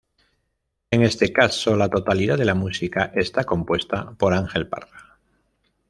[0.89, 5.19] En este caso, la totalidad de la música está compuesta por Ángel Parra.